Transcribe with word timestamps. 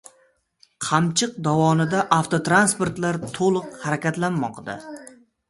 Qamchiq 0.85 1.35
dovonida 1.47 1.99
avtotransportlar 2.17 3.21
to‘liq 3.37 3.71
harakatlanmoqda 3.85 4.81